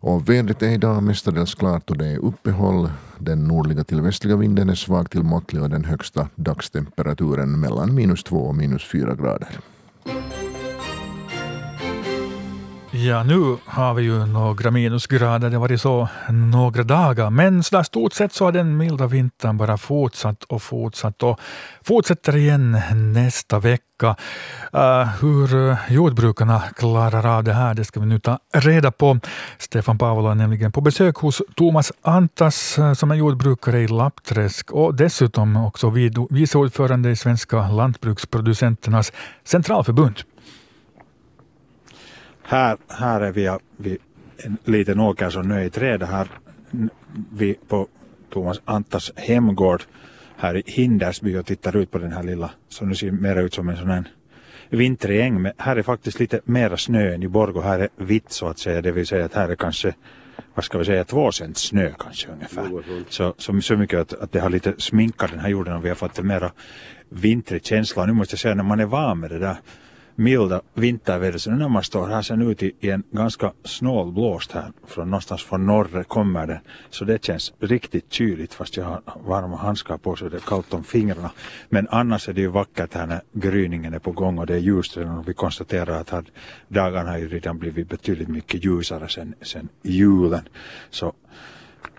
Och 0.01 0.29
vädret 0.29 0.63
är 0.63 0.71
idag 0.71 1.03
mestadels 1.03 1.55
klart 1.55 1.91
och 1.91 1.99
det 1.99 2.07
är 2.07 2.25
uppehåll. 2.25 2.91
Den 3.19 3.49
nordliga 3.49 3.85
till 3.85 4.01
västliga 4.01 4.37
vinden 4.37 4.69
är 4.69 4.75
svag 4.75 5.11
till 5.11 5.23
måttlig 5.23 5.63
och 5.63 5.71
den 5.71 5.85
högsta 5.85 6.29
dagstemperaturen 6.35 7.61
mellan 7.61 7.95
minus 7.95 8.25
två 8.25 8.37
och 8.37 8.55
minus 8.55 8.85
fyra 8.85 9.15
grader. 9.15 9.61
Ja, 13.05 13.23
nu 13.23 13.57
har 13.65 13.95
vi 13.95 14.03
ju 14.03 14.27
några 14.27 14.71
minusgrader, 14.71 15.51
det 15.51 15.57
har 15.57 15.61
varit 15.61 15.81
så 15.81 16.09
några 16.31 16.83
dagar, 16.83 17.31
men 17.31 17.63
så 17.63 17.77
där 17.77 17.83
stort 17.83 18.13
sett 18.13 18.33
så 18.33 18.45
har 18.45 18.53
den 18.53 18.77
milda 18.77 19.07
vintern 19.07 19.57
bara 19.57 19.77
fortsatt 19.77 20.45
och 20.45 20.63
fortsatt 20.63 21.23
och 21.23 21.41
fortsätter 21.83 22.37
igen 22.37 22.79
nästa 23.13 23.59
vecka. 23.59 24.17
Uh, 24.75 25.05
hur 25.21 25.71
eh, 25.71 25.79
jordbrukarna 25.89 26.63
klarar 26.77 27.37
av 27.37 27.45
det 27.45 27.53
här, 27.53 27.75
det 27.75 27.85
ska 27.85 28.01
vi 28.01 28.07
nu 28.07 28.19
ta 28.19 28.39
reda 28.55 28.91
på. 28.91 29.19
Stefan 29.59 29.99
Paavola 29.99 30.31
är 30.31 30.35
nämligen 30.35 30.73
på 30.73 30.81
besök 30.81 31.17
hos 31.17 31.43
Thomas 31.57 31.93
Antas 32.03 32.79
eh, 32.79 32.93
som 32.93 33.11
är 33.11 33.15
jordbrukare 33.15 33.81
i 33.81 33.89
Lappträsk 33.89 34.71
och 34.71 34.95
dessutom 34.95 35.57
också 35.57 35.91
vice 36.31 36.59
ordförande 36.59 37.11
i 37.11 37.17
Svenska 37.17 37.69
lantbruksproducenternas 37.69 39.13
centralförbund. 39.45 40.17
Här, 42.47 42.77
här 42.89 43.21
är 43.21 43.33
vi 43.33 43.59
vid 43.77 43.99
en 44.37 44.59
liten 44.65 45.01
åker 45.01 45.31
som 45.31 45.49
nu 45.49 45.55
är 45.55 45.65
i 45.65 45.71
träda 45.71 46.07
här 46.07 46.29
vi 47.33 47.55
på 47.69 47.89
Thomas 48.33 48.61
Antas 48.65 49.13
hemgård 49.17 49.83
här 50.37 50.57
i 50.57 50.63
Hindersby 50.67 51.37
och 51.37 51.47
tittar 51.47 51.77
ut 51.77 51.91
på 51.91 51.99
den 51.99 52.13
här 52.13 52.23
lilla 52.23 52.51
som 52.69 52.89
nu 52.89 52.95
ser 52.95 53.11
mer 53.11 53.37
ut 53.37 53.55
som 53.55 53.69
en 53.69 53.77
sån 53.77 53.91
här 53.91 54.05
vintrig 54.69 55.21
äng. 55.21 55.43
Men 55.43 55.53
här 55.59 55.77
är 55.77 55.83
faktiskt 55.83 56.21
lite 56.21 56.41
mera 56.45 56.77
snö 56.77 57.15
än 57.15 57.23
i 57.23 57.29
Borgå. 57.29 57.61
Här 57.61 57.79
är 57.79 57.89
vitt 57.97 58.33
så 58.33 58.49
att 58.49 58.59
säga. 58.59 58.83
Det 58.83 58.93
vill 58.93 59.07
säga 59.07 59.25
att 59.25 59.35
här 59.35 59.49
är 59.49 59.57
kanske 59.57 59.95
vad 60.55 60.65
ska 60.65 60.79
vi 60.79 60.85
säga, 60.85 61.05
två 61.05 61.33
cent 61.33 61.57
snö 61.57 61.93
kanske 61.99 62.29
ungefär. 62.29 62.71
Så, 63.09 63.35
så, 63.39 63.61
så 63.61 63.77
mycket 63.77 64.01
att, 64.01 64.13
att 64.13 64.33
det 64.33 64.41
har 64.41 64.51
lite 64.51 64.75
sminkat 64.79 65.31
den 65.31 65.41
här 65.41 65.49
jorden 65.49 65.77
och 65.77 65.85
vi 65.85 65.89
har 65.89 65.97
fått 65.97 66.19
en 66.19 66.27
mera 66.27 66.53
vintrig 67.09 67.65
känsla. 67.65 68.03
Och 68.03 68.09
nu 68.09 68.15
måste 68.15 68.33
jag 68.33 68.41
säga 68.41 68.55
när 68.55 68.65
man 68.65 68.81
är 68.81 68.87
van 68.87 69.21
med 69.21 69.31
det 69.31 69.39
där 69.39 69.57
milda 70.15 70.61
vinterväder. 70.75 71.39
Så 71.39 71.51
nu 71.51 71.57
när 71.57 71.69
man 71.69 71.83
står 71.83 72.07
här 72.07 72.23
sen 72.23 72.51
ut 72.51 72.63
i, 72.63 72.73
i 72.81 72.91
en 72.91 73.03
ganska 73.11 73.53
snål 73.65 74.13
blåst 74.13 74.53
här 74.53 74.73
från 74.87 75.11
någonstans 75.11 75.45
från 75.45 75.67
norr 75.67 76.03
kommer 76.03 76.47
det. 76.47 76.61
Så 76.91 77.05
det 77.05 77.25
känns 77.25 77.53
riktigt 77.59 78.13
kyligt 78.13 78.55
fast 78.55 78.77
jag 78.77 78.85
har 78.85 79.01
varma 79.27 79.57
handskar 79.57 79.99
på 79.99 80.17
så 80.17 80.29
det 80.29 80.37
är 80.37 80.41
kallt 80.41 80.75
om 80.75 80.85
fingrarna. 80.85 81.31
Men 81.69 81.89
annars 81.91 82.29
är 82.29 82.33
det 82.33 82.41
ju 82.41 82.49
vackert 82.49 82.95
här 82.95 83.07
när 83.07 83.21
gryningen 83.33 83.95
är 83.95 83.99
på 83.99 84.13
gång 84.13 84.39
och 84.39 84.47
det 84.47 84.55
är 84.55 84.59
ljust 84.59 84.97
och 84.97 85.29
vi 85.29 85.35
konstaterar 85.35 86.01
att 86.01 86.11
här, 86.11 86.25
dagarna 86.69 87.11
har 87.11 87.19
ju 87.19 87.29
redan 87.29 87.59
blivit 87.59 87.89
betydligt 87.89 88.29
mycket 88.29 88.65
ljusare 88.65 89.09
sen, 89.09 89.35
sen 89.43 89.69
julen. 89.83 90.49
Så 90.91 91.13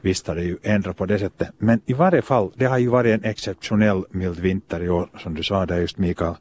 Visst 0.01 0.27
har 0.27 0.35
det 0.35 0.43
ju 0.43 0.57
ändrat 0.63 0.97
på 0.97 1.05
det 1.05 1.19
sättet. 1.19 1.49
Men 1.57 1.81
i 1.85 1.93
varje 1.93 2.21
fall, 2.21 2.51
det 2.55 2.65
har 2.65 2.77
ju 2.77 2.87
varit 2.87 3.13
en 3.13 3.29
exceptionell 3.29 4.03
mild 4.09 4.39
vinter 4.39 4.83
i 4.83 4.89
år 4.89 5.09
som 5.17 5.35
du 5.35 5.43
sa 5.43 5.65
där 5.65 5.79
just 5.79 5.97
Mikael. 5.97 6.35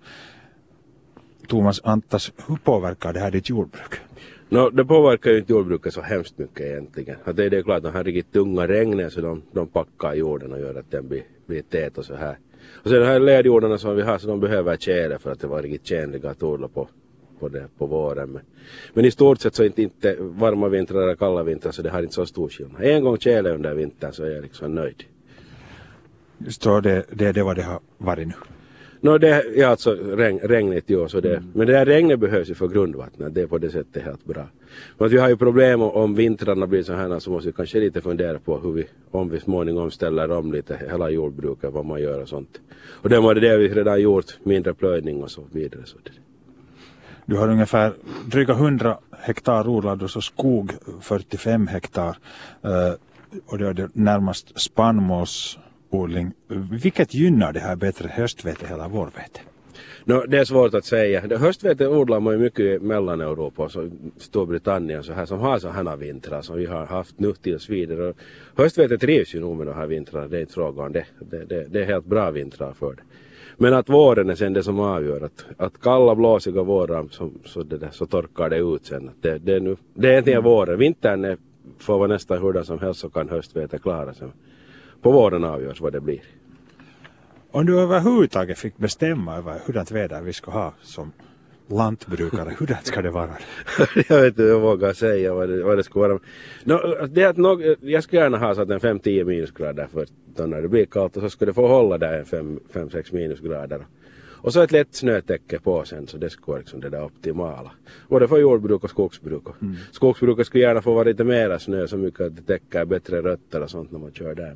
Thomas 1.48 1.80
Antas, 1.84 2.32
hur 2.48 2.56
påverkar 2.56 3.12
det 3.12 3.20
här 3.20 3.30
ditt 3.30 3.48
jordbruk? 3.48 4.00
No, 4.48 4.70
det 4.70 4.84
påverkar 4.84 5.30
ju 5.30 5.38
inte 5.38 5.52
jordbruket 5.52 5.94
så 5.94 6.00
hemskt 6.00 6.38
mycket 6.38 6.60
egentligen. 6.60 7.16
Att 7.24 7.36
det, 7.36 7.48
det 7.48 7.56
är 7.56 7.62
klart 7.62 7.82
de 7.82 7.92
här 7.92 8.04
riktigt 8.04 8.32
tunga 8.32 8.68
regnen 8.68 9.10
så 9.10 9.20
de, 9.20 9.42
de 9.52 9.66
packar 9.66 10.14
jorden 10.14 10.52
och 10.52 10.60
gör 10.60 10.74
att 10.74 10.90
den 10.90 11.08
blir, 11.08 11.22
blir 11.46 11.62
tät 11.62 11.98
och 11.98 12.04
så 12.04 12.14
här. 12.14 12.38
Och 12.72 12.90
sen 12.90 13.00
de 13.00 13.06
här 13.06 13.20
ledjordarna 13.20 13.78
som 13.78 13.96
vi 13.96 14.02
har 14.02 14.18
så 14.18 14.26
de 14.28 14.40
behöver 14.40 14.76
tjäle 14.76 15.18
för 15.18 15.30
att 15.30 15.40
det 15.40 15.46
var 15.46 15.62
riktigt 15.62 15.86
tjänliga 15.86 16.30
att 16.30 16.42
odla 16.42 16.68
på, 16.68 16.88
på, 17.38 17.48
det, 17.48 17.68
på 17.78 17.86
våren. 17.86 18.30
Men, 18.30 18.42
men 18.94 19.04
i 19.04 19.10
stort 19.10 19.40
sett 19.40 19.54
så 19.54 19.62
är 19.62 19.66
inte, 19.66 19.82
inte 19.82 20.16
varma 20.20 20.68
vintrar 20.68 21.02
eller 21.02 21.14
kalla 21.14 21.42
vintrar 21.42 21.72
så 21.72 21.82
det 21.82 21.90
har 21.90 22.02
inte 22.02 22.14
så 22.14 22.26
stor 22.26 22.48
skillnad. 22.48 22.82
En 22.82 23.04
gång 23.04 23.18
tjäle 23.18 23.50
under 23.50 23.74
vintern 23.74 24.12
så 24.12 24.24
är 24.24 24.30
jag 24.30 24.42
liksom 24.42 24.74
nöjd. 24.74 25.04
Just 26.38 26.62
så 26.62 26.80
det, 26.80 27.04
det, 27.10 27.32
det 27.32 27.42
vad 27.42 27.56
det 27.56 27.62
har 27.62 27.80
varit 27.98 28.28
nu? 28.28 28.34
No, 29.04 29.18
det 29.18 29.28
är 29.28 29.66
alltså 29.66 29.94
regn, 29.94 30.38
regnigt 30.42 30.90
ju 30.90 31.08
så 31.08 31.20
det, 31.20 31.36
mm. 31.36 31.50
men 31.54 31.66
det 31.66 31.72
där 31.72 31.86
regnet 31.86 32.20
behövs 32.20 32.50
ju 32.50 32.54
för 32.54 32.68
grundvattnet, 32.68 33.34
det 33.34 33.40
är 33.40 33.46
på 33.46 33.58
det 33.58 33.70
sättet 33.70 34.04
helt 34.04 34.24
bra. 34.24 34.46
Men 34.98 35.08
vi 35.08 35.18
har 35.18 35.28
ju 35.28 35.36
problem 35.36 35.82
om, 35.82 35.90
om 35.90 36.14
vintrarna 36.14 36.66
blir 36.66 36.82
så 36.82 36.92
här 36.92 37.18
så 37.18 37.30
måste 37.30 37.48
vi 37.48 37.52
kanske 37.52 37.80
lite 37.80 38.00
fundera 38.00 38.38
på 38.38 38.58
hur 38.58 38.72
vi, 38.72 38.84
om 39.10 39.28
vi 39.28 39.40
småningom 39.40 39.90
ställer 39.90 40.30
om 40.30 40.52
lite 40.52 40.78
hela 40.90 41.10
jordbruket, 41.10 41.72
vad 41.72 41.84
man 41.84 42.02
gör 42.02 42.22
och 42.22 42.28
sånt. 42.28 42.60
Och 43.02 43.08
det 43.08 43.20
var 43.20 43.34
det 43.34 43.56
vi 43.56 43.68
redan 43.68 44.00
gjort, 44.00 44.38
mindre 44.42 44.74
plöjning 44.74 45.22
och 45.22 45.30
så 45.30 45.42
vidare. 45.52 45.82
Så 45.84 45.96
det. 46.02 46.10
Du 47.26 47.36
har 47.36 47.48
ungefär 47.48 47.92
dryga 48.26 48.52
100 48.52 48.98
hektar 49.18 49.68
odlad 49.68 50.02
och 50.02 50.10
så 50.10 50.20
skog 50.20 50.72
45 51.00 51.66
hektar. 51.66 52.16
Uh, 52.64 52.94
och 53.46 53.58
det 53.58 53.66
är 53.66 53.88
närmast 53.92 54.60
spannmåls 54.60 55.58
odling. 55.94 56.32
Vilket 56.82 57.14
gynnar 57.14 57.52
det 57.52 57.60
här 57.60 57.76
bättre, 57.76 58.08
höstvete 58.08 58.66
eller 58.66 58.88
vårvete? 58.88 59.40
No, 60.06 60.26
det 60.28 60.38
är 60.38 60.44
svårt 60.44 60.74
att 60.74 60.84
säga. 60.84 61.38
Höstvete 61.38 61.88
odlar 61.88 62.20
man 62.20 62.32
ju 62.32 62.38
mycket 62.38 62.60
i 62.60 62.78
Mellaneuropa, 62.78 63.68
så 63.68 63.90
Storbritannien 64.16 65.02
så 65.02 65.12
här, 65.12 65.26
som 65.26 65.38
har 65.38 65.58
sådana 65.58 65.96
vintrar 65.96 66.42
som 66.42 66.56
vi 66.56 66.66
har 66.66 66.86
haft 66.86 67.18
nu 67.18 67.32
tills 67.32 67.68
vidare. 67.68 68.14
höstvete 68.54 68.98
trivs 68.98 69.34
ju 69.34 69.40
nog 69.40 69.56
med 69.56 69.66
de 69.66 69.74
här 69.74 69.86
vintrarna, 69.86 70.28
det 70.28 70.36
är 70.36 70.40
inte 70.40 70.52
fråga 70.52 70.82
om 70.82 70.92
det. 70.92 71.04
Det, 71.20 71.44
det. 71.44 71.66
det, 71.68 71.80
är 71.80 71.86
helt 71.86 72.06
bra 72.06 72.30
vintrar 72.30 72.72
för 72.72 72.94
det. 72.94 73.02
Men 73.56 73.74
att 73.74 73.88
våren 73.88 74.30
är 74.30 74.34
sen 74.34 74.52
det 74.52 74.62
som 74.62 74.80
avgör. 74.80 75.20
Att, 75.24 75.44
att 75.56 75.80
kalla 75.80 76.14
blåsiga 76.14 76.62
vårar 76.62 77.06
så, 77.10 77.30
så, 77.44 77.62
det 77.62 77.78
där, 77.78 77.90
så 77.92 78.06
torkar 78.06 78.50
det 78.50 78.58
ut 78.58 78.86
sen. 78.86 79.08
Att 79.08 79.22
det, 79.22 79.38
det, 79.38 79.52
är 79.52 79.60
nu, 79.60 79.76
det 79.94 80.08
är 80.08 80.12
egentligen 80.12 80.42
våren. 80.42 80.78
Vintern 80.78 81.24
är, 81.24 81.36
får 81.78 81.98
vara 81.98 82.08
nästan 82.08 82.38
hurdan 82.38 82.64
som 82.64 82.78
helst 82.78 83.00
så 83.00 83.10
kan 83.10 83.28
höstvete 83.28 83.78
klara 83.78 84.14
sig 84.14 84.28
på 85.04 85.12
våren 85.12 85.44
avgörs 85.44 85.80
vad 85.80 85.92
det 85.92 86.00
blir. 86.00 86.20
Om 87.50 87.66
du 87.66 87.80
överhuvudtaget 87.80 88.58
fick 88.58 88.76
bestämma 88.76 89.36
över 89.36 89.60
hurdant 89.66 89.90
väder 89.90 90.22
vi 90.22 90.32
ska 90.32 90.50
ha 90.50 90.74
som 90.82 91.12
lantbrukare, 91.66 92.54
hurdant 92.58 92.86
ska 92.86 93.02
det 93.02 93.10
vara? 93.10 93.30
jag 94.08 94.20
vet 94.20 94.26
inte, 94.26 94.42
jag 94.42 94.60
vågar 94.60 94.92
säga 94.92 95.34
vad 95.34 95.48
det, 95.48 95.64
vad 95.64 95.76
det 95.76 95.84
ska 95.84 96.00
vara. 96.00 96.18
No, 96.64 97.06
det 97.06 97.24
att 97.24 97.36
no, 97.36 97.76
jag 97.80 98.04
skulle 98.04 98.22
gärna 98.22 98.38
ha 98.38 98.54
satt 98.54 98.70
en 98.70 98.80
5-10 98.80 99.24
minusgrader 99.24 99.88
för 99.92 100.06
när 100.46 100.62
det 100.62 100.68
blir 100.68 100.86
kallt 100.86 101.16
och 101.16 101.22
så 101.22 101.30
skulle 101.30 101.50
det 101.50 101.54
få 101.54 101.68
hålla 101.68 101.98
där 101.98 102.34
en 102.34 102.60
5-6 102.72 103.14
minusgrader. 103.14 103.86
Och 104.44 104.52
så 104.52 104.60
ett 104.60 104.72
lätt 104.72 104.94
snötäcke 104.94 105.58
på 105.58 105.84
sen 105.84 106.06
så 106.06 106.16
det 106.16 106.30
skulle 106.30 106.46
vara 106.46 106.58
liksom 106.58 106.80
det 106.80 106.88
där 106.88 107.04
optimala. 107.04 107.70
Både 108.08 108.28
för 108.28 108.38
jordbruk 108.38 108.84
och 108.84 108.90
skogsbruk. 108.90 109.42
Mm. 109.62 109.76
Skogsbruket 109.92 110.46
skulle 110.46 110.64
gärna 110.64 110.82
få 110.82 110.94
vara 110.94 111.04
lite 111.04 111.24
mera 111.24 111.58
snö 111.58 111.88
så 111.88 111.96
mycket 111.96 112.20
att 112.20 112.36
det 112.36 112.42
täcker 112.42 112.84
bättre 112.84 113.22
rötter 113.22 113.62
och 113.62 113.70
sånt 113.70 113.92
när 113.92 113.98
man 113.98 114.12
kör 114.12 114.34
där. 114.34 114.54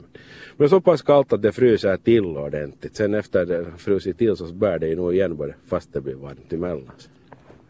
Men 0.56 0.68
så 0.68 0.80
pass 0.80 1.02
kallt 1.02 1.32
att 1.32 1.42
det 1.42 1.52
fryser 1.52 1.96
till 1.96 2.24
ordentligt. 2.24 2.96
Sen 2.96 3.14
efter 3.14 3.46
det 3.46 3.66
frusit 3.76 4.18
till 4.18 4.36
så 4.36 4.44
bär 4.44 4.78
det 4.78 4.88
ju 4.88 4.96
nog 4.96 5.14
igen 5.14 5.36
både 5.36 5.54
fast 5.66 5.92
det 5.92 6.00
blir 6.00 6.14
varmt 6.14 6.52
emellan. 6.52 6.90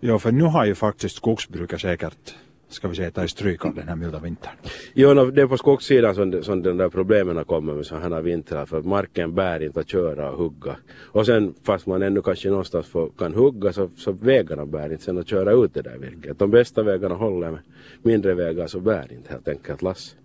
Ja 0.01 0.19
för 0.19 0.33
nu 0.33 0.45
har 0.45 0.65
ju 0.65 0.75
faktiskt 0.75 1.17
skogsbruket 1.17 1.81
säkert 1.81 2.35
ska 2.69 2.89
vi 2.89 2.97
säga, 2.97 3.11
ta 3.11 3.29
stryk 3.29 3.65
av 3.65 3.75
den 3.75 3.89
här 3.89 3.97
milda 3.97 4.19
vintern? 4.19 4.53
Jo, 4.95 5.31
det 5.31 5.43
är 5.43 5.47
på 5.47 5.57
skogssidan 5.59 6.15
som, 6.15 6.43
som 6.43 6.63
den 6.63 6.77
där 6.77 6.89
problemen 6.89 7.45
kommer 7.45 7.75
med 7.75 7.87
sådana 7.87 8.17
här 8.17 8.23
vintrar 8.23 8.67
för 8.67 8.83
marken 8.83 9.35
bär 9.35 9.63
inte 9.63 9.81
att 9.81 9.89
köra 9.89 10.31
och 10.31 10.39
hugga. 10.39 10.77
Och 10.97 11.27
sen 11.27 11.55
fast 11.63 11.87
man 11.87 12.03
ännu 12.03 12.23
kanske 12.23 12.51
någonstans 12.51 12.87
får, 12.87 13.11
kan 13.19 13.35
hugga 13.35 13.73
så, 13.73 13.91
så 13.97 14.13
vägarna 14.13 14.67
bär 14.67 14.93
inte 14.93 15.05
sen 15.05 15.19
att 15.19 15.29
köra 15.29 15.53
ut 15.53 15.75
det 15.75 15.83
där 15.83 15.99
virket. 15.99 16.39
De 16.39 16.51
bästa 16.51 16.83
vägarna 16.83 17.15
håller 17.15 17.51
med 17.51 17.61
mindre 18.03 18.35
vägar 18.35 18.67
så 18.67 18.81
bär 18.81 19.13
inte 19.13 19.33
helt 19.33 19.49
enkelt 19.49 19.83
lass. 19.83 20.17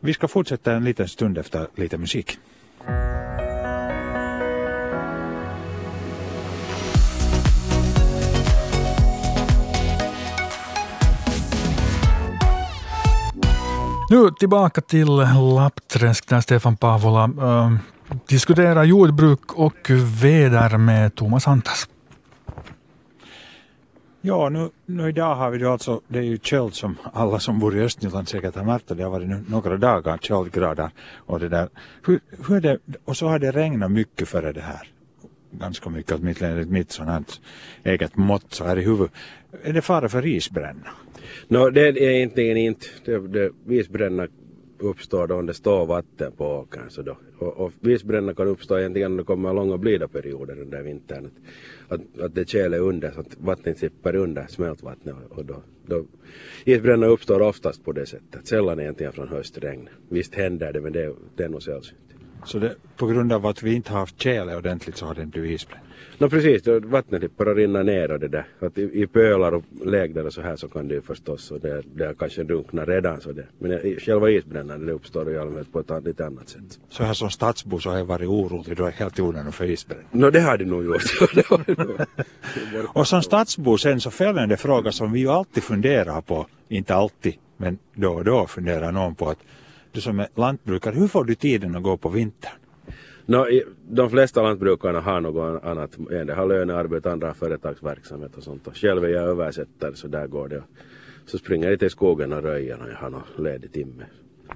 Vi 0.00 0.12
ska 0.12 0.28
fortsätta 0.28 0.72
en 0.72 0.84
liten 0.84 1.08
stund 1.08 1.38
efter 1.38 1.66
lite 1.76 1.98
musik. 1.98 2.38
Nu 14.10 14.30
tillbaka 14.30 14.80
till 14.80 15.08
Lappträsk 15.56 16.28
där 16.28 16.40
Stefan 16.40 16.76
Pavola 16.76 17.24
äh, 17.24 17.76
diskuterar 18.28 18.84
jordbruk 18.84 19.52
och 19.52 19.90
väder 20.22 20.78
med 20.78 21.14
Thomas 21.14 21.48
Antas. 21.48 21.88
Ja, 24.20 24.48
nu, 24.48 24.70
nu 24.86 25.08
idag 25.08 25.34
har 25.34 25.50
vi 25.50 25.58
då 25.58 25.72
alltså, 25.72 26.00
det 26.08 26.18
är 26.18 26.22
ju 26.22 26.38
köld 26.38 26.74
som 26.74 26.96
alla 27.12 27.38
som 27.38 27.58
bor 27.58 27.76
i 27.76 27.80
Östnyland 27.80 28.28
säkert 28.28 28.56
har 28.56 28.64
märkt 28.64 28.88
det 28.88 29.02
har 29.02 29.10
varit 29.10 29.28
nu 29.28 29.44
några 29.48 29.76
dagar, 29.76 30.18
köldgrader 30.18 30.90
och 31.16 31.40
det 31.40 31.48
där. 31.48 31.68
Hur, 32.06 32.20
hur 32.48 32.56
är 32.56 32.60
det, 32.60 32.78
och 33.04 33.16
så 33.16 33.28
har 33.28 33.38
det 33.38 33.50
regnat 33.50 33.90
mycket 33.90 34.28
före 34.28 34.52
det 34.52 34.60
här. 34.60 34.88
Ganska 35.50 35.90
mycket, 35.90 36.12
åtminstone 36.12 36.50
enligt 36.50 36.70
mitt 36.70 36.92
sånt 36.92 37.40
eget 37.84 38.16
mått 38.16 38.54
så 38.54 38.64
här 38.64 38.78
i 38.78 38.84
huvudet. 38.84 39.12
Är 39.62 39.72
det 39.72 39.82
fara 39.82 40.08
för 40.08 40.26
isbränna? 40.26 40.90
No, 41.48 41.70
det 41.70 41.88
är 41.88 42.02
egentligen 42.02 42.56
inte. 42.56 42.86
Det, 43.04 43.28
det, 43.28 43.52
visbränna 43.64 44.28
uppstår 44.78 45.26
då 45.26 45.34
om 45.34 45.46
det 45.46 45.54
står 45.54 45.86
vatten 45.86 46.32
på 46.32 46.46
åkern. 46.46 46.90
Så 46.90 47.02
då. 47.02 47.16
Och, 47.38 47.56
och 47.56 47.72
visbränna 47.80 48.34
kan 48.34 48.48
uppstå 48.48 48.78
egentligen 48.78 49.12
om 49.12 49.16
det 49.16 49.24
kommer 49.24 49.54
långa 49.54 49.78
blida 49.78 50.08
perioder 50.08 50.60
under 50.60 50.82
vintern. 50.82 51.30
Att, 51.88 52.00
att, 52.00 52.20
att 52.20 52.34
det 52.34 52.48
kärl 52.48 52.74
är 52.74 52.80
under 52.80 53.10
så 53.10 53.20
att 53.20 53.36
vattnet 53.38 53.78
sippar 53.78 54.14
under 54.14 54.46
smältvattnet. 54.46 55.16
Och 55.28 55.44
då, 55.44 55.62
då, 55.86 56.04
isbränna 56.64 57.06
uppstår 57.06 57.40
oftast 57.40 57.84
på 57.84 57.92
det 57.92 58.06
sättet. 58.06 58.46
Sällan 58.46 58.80
egentligen 58.80 59.12
från 59.12 59.28
höstregn. 59.28 59.88
Visst 60.08 60.34
händer 60.34 60.72
det 60.72 60.80
men 60.80 60.92
det, 60.92 61.14
det 61.36 61.44
är 61.44 61.48
nog 61.48 61.62
sällsynt. 61.62 62.05
Så 62.46 62.58
det, 62.58 62.74
på 62.96 63.06
grund 63.06 63.32
av 63.32 63.46
att 63.46 63.62
vi 63.62 63.74
inte 63.74 63.92
har 63.92 63.98
haft 63.98 64.20
tjäle 64.20 64.56
ordentligt 64.56 64.96
så 64.96 65.06
har 65.06 65.14
den 65.14 65.30
blivit 65.30 65.50
isbränd. 65.50 65.82
No 66.18 66.28
precis, 66.28 66.62
vattnet 66.84 67.36
bara 67.36 67.54
rinner 67.54 67.84
ner 67.84 68.10
och 68.10 68.20
det 68.20 68.28
där. 68.28 68.46
Att 68.60 68.78
i, 68.78 69.02
i 69.02 69.06
pölar 69.06 69.52
och 69.54 69.64
lägder 69.84 70.26
och 70.26 70.32
så 70.32 70.40
här 70.40 70.56
så 70.56 70.68
kan 70.68 70.88
det 70.88 70.94
ju 70.94 71.02
förstås 71.02 71.50
och 71.50 71.60
det, 71.60 71.82
det 71.94 72.14
kanske 72.18 72.42
drunknar 72.42 72.86
redan 72.86 73.20
så 73.20 73.32
det. 73.32 73.46
Men 73.58 73.80
själva 74.00 74.30
isbrännandet 74.30 74.86
det 74.86 74.92
uppstår 74.92 75.30
i 75.30 75.38
allmänhet 75.38 75.72
på 75.72 75.80
ett 75.80 76.04
lite 76.04 76.26
annat 76.26 76.48
sätt. 76.48 76.80
Så 76.88 77.04
här 77.04 77.14
som 77.14 77.30
stadsbo 77.30 77.80
så 77.80 77.90
har 77.90 77.96
jag 77.96 78.04
varit 78.04 78.28
orolig, 78.28 78.76
då 78.76 78.84
är 78.84 78.90
helt 78.90 79.18
i 79.18 79.22
onödan 79.22 79.52
för 79.52 79.64
isbränning. 79.64 80.06
Nå 80.10 80.30
det 80.30 80.40
har 80.40 80.58
det 80.58 80.64
nog 80.64 80.84
gjort. 80.84 81.02
Och 82.96 83.08
som 83.08 83.22
stadsbo 83.22 83.78
sen 83.78 84.00
så 84.00 84.10
följande 84.10 84.56
fråga 84.56 84.92
som 84.92 85.12
vi 85.12 85.20
ju 85.20 85.28
alltid 85.28 85.62
funderar 85.62 86.20
på, 86.20 86.46
inte 86.68 86.94
alltid, 86.94 87.34
men 87.56 87.78
då 87.94 88.12
och 88.12 88.24
då 88.24 88.46
funderar 88.46 88.92
någon 88.92 89.14
på 89.14 89.28
att 89.30 89.38
du 89.96 90.00
som 90.02 90.20
är 90.20 90.28
lantbrukare, 90.34 90.94
hur 90.94 91.08
får 91.08 91.24
du 91.24 91.34
tiden 91.34 91.76
att 91.76 91.82
gå 91.82 91.96
på 91.96 92.08
vintern? 92.08 92.52
I- 93.50 93.62
de 93.90 94.10
flesta 94.10 94.42
lantbrukarna 94.42 95.00
har 95.00 95.20
något 95.20 95.64
annat. 95.64 95.96
En 95.98 96.26
del 96.26 96.36
har 96.36 96.46
lönearbete, 96.46 97.12
andra 97.12 97.26
har 97.26 97.34
företagsverksamhet 97.34 98.36
och 98.36 98.42
sånt. 98.42 98.66
Och 98.66 98.76
själv 98.76 99.04
är 99.04 99.08
jag 99.08 99.24
översättare 99.24 99.94
så 99.94 100.08
där 100.08 100.26
går 100.26 100.48
det. 100.48 100.62
Så 101.26 101.38
springer 101.38 101.70
jag 101.70 101.78
till 101.78 101.90
skogen 101.90 102.32
och 102.32 102.42
röjer 102.42 102.76
när 102.76 102.88
jag 102.88 102.96
har 102.96 103.10
någon 103.10 103.22
ledig 103.44 103.72
timme. 103.72 104.04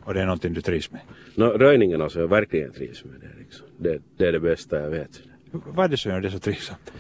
Och 0.05 0.15
det 0.15 0.21
är 0.21 0.25
någonting 0.27 0.55
du 0.55 0.61
trivs 0.61 0.91
med. 0.91 1.01
Nå, 1.35 1.47
röjningen 1.47 2.03
alltså, 2.03 2.21
jag 2.21 2.29
verkligen 2.29 2.73
trivs 2.73 3.05
med 3.05 3.21
det. 3.21 3.39
Liksom. 3.39 3.67
Det, 3.79 4.03
det 4.17 4.27
är 4.27 4.33
det 4.33 4.41
bästa 4.41 4.81
jag 4.81 4.91
vet. 4.91 5.23
Vad 5.53 5.85
är 5.85 5.89
det 5.89 5.97
som 5.97 6.13
gör 6.13 6.21
det 6.21 6.31
så 6.31 6.39
trivsamt? 6.39 6.93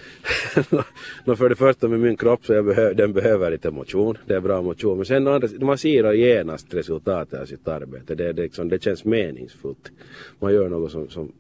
Nå, 1.25 1.37
för 1.37 1.49
det 1.49 1.57
första 1.57 1.88
med 1.88 2.00
min 2.00 2.16
kropp 2.16 2.47
så 2.47 2.52
jag 2.52 2.64
behö, 2.64 2.95
den 2.95 3.12
behöver 3.12 3.50
lite 3.50 3.71
motion. 3.71 4.19
Det 4.26 4.35
är 4.35 4.40
bra 4.40 4.62
motion. 4.62 4.97
Men 4.97 5.07
sen 5.07 5.26
andra, 5.26 5.49
man 5.61 5.78
ser 5.78 6.12
genast 6.12 6.75
resultatet 6.75 7.40
av 7.40 7.47
sitt 7.47 7.69
arbete. 7.69 8.14
Det, 8.14 8.33
det, 8.33 8.42
liksom, 8.42 8.69
det 8.69 8.83
känns 8.83 9.04
meningsfullt. 9.04 9.92
Man 10.38 10.52
gör 10.52 10.69
något 10.69 10.92
som, 10.92 11.09
som 11.09 11.33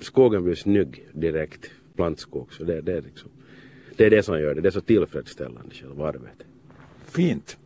skogen 0.00 0.44
blir 0.44 0.54
snygg 0.54 1.08
direkt. 1.12 1.70
Plantskog. 1.96 2.52
Så 2.52 2.64
det, 2.64 2.80
det, 2.80 2.92
är 2.92 3.02
liksom, 3.02 3.30
det 3.96 4.06
är 4.06 4.10
det 4.10 4.22
som 4.22 4.40
gör 4.40 4.54
det. 4.54 4.60
Det 4.60 4.68
är 4.68 4.70
så 4.70 4.80
tillfredsställande 4.80 5.74
själva 5.74 6.08
arbetet. 6.08 6.46
Fint. 7.06 7.56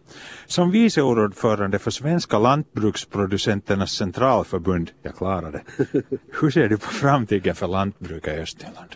Som 0.47 0.71
vice 0.71 1.02
ordförande 1.02 1.78
för 1.78 1.90
Svenska 1.90 2.38
lantbruksproducenternas 2.38 3.92
centralförbund, 3.92 4.90
jag 5.02 5.16
klarade 5.16 5.50
det. 5.50 6.02
Hur 6.40 6.50
ser 6.50 6.69
du 6.69 6.76
på 6.76 6.90
framtiden 6.90 7.54
för 7.54 7.69
lantbrukare 7.69 8.37
i 8.37 8.40
Östergötland? 8.40 8.90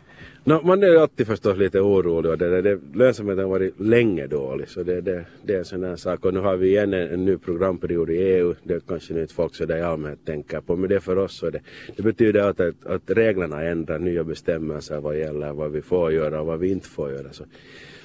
No, 0.49 0.61
man 0.64 0.82
är 0.82 0.87
ju 0.87 0.99
alltid 0.99 1.26
förstås 1.26 1.58
lite 1.58 1.80
orolig 1.80 2.30
och 2.30 2.38
det, 2.38 2.49
det, 2.49 2.62
det, 2.62 2.80
lönsamheten 2.94 3.44
har 3.44 3.50
varit 3.50 3.80
länge 3.80 4.26
dålig 4.26 4.68
så 4.68 4.82
det, 4.82 5.00
det, 5.00 5.25
det 5.42 5.54
är 5.54 5.58
en 5.58 5.64
sån 5.64 5.85
här 5.85 5.96
sak 5.96 6.25
och 6.25 6.35
nu 6.35 6.40
har 6.40 6.56
vi 6.56 6.68
igen 6.68 6.94
en, 6.94 7.08
en 7.08 7.25
ny 7.25 7.37
programperiod 7.37 8.11
i 8.11 8.16
EU. 8.16 8.54
Det 8.62 8.87
kanske 8.87 9.14
nu 9.14 9.23
inte 9.23 9.35
folk 9.35 9.54
så 9.54 9.64
där 9.64 9.78
i 9.78 9.82
allmänhet 9.82 10.18
tänker 10.25 10.61
på 10.61 10.76
men 10.76 10.88
det 10.88 10.94
är 10.94 11.00
för 11.00 11.18
oss 11.18 11.38
så 11.38 11.50
det, 11.50 11.61
det 11.96 12.02
betyder 12.02 12.40
att, 12.40 12.61
att, 12.61 12.87
att 12.87 13.02
reglerna 13.06 13.62
ändrar 13.62 13.99
nya 13.99 14.25
bestämmelser 14.25 15.00
vad 15.00 15.18
gäller 15.18 15.52
vad 15.52 15.73
vi 15.73 15.82
får 15.82 16.12
göra 16.12 16.40
och 16.40 16.46
vad 16.46 16.58
vi 16.58 16.70
inte 16.70 16.88
får 16.88 17.11
göra. 17.11 17.32
Så, 17.32 17.44